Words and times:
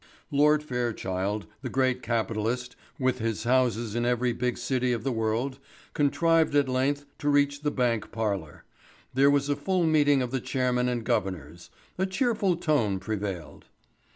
Lord 0.31 0.63
Fairchild, 0.63 1.45
the 1.61 1.69
great 1.69 2.01
capitalist, 2.01 2.75
with 2.97 3.19
his 3.19 3.43
houses 3.43 3.93
in 3.93 4.03
every 4.03 4.33
big 4.33 4.57
city 4.57 4.93
of 4.93 5.03
the 5.03 5.11
world, 5.11 5.59
contrived 5.93 6.55
at 6.55 6.67
length 6.67 7.05
to 7.19 7.29
reach 7.29 7.61
the 7.61 7.69
bank 7.69 8.11
parlour. 8.11 8.63
There 9.13 9.29
was 9.29 9.47
a 9.47 9.55
full 9.55 9.83
meeting 9.83 10.23
of 10.23 10.31
the 10.31 10.41
chairman 10.41 10.89
and 10.89 11.03
governors. 11.03 11.69
A 11.99 12.07
cheerful 12.07 12.55
tone 12.57 12.97
prevailed. 12.99 13.65